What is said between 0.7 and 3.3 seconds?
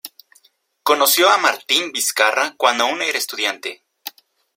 Conoció a Martín Vizcarra cuando aún era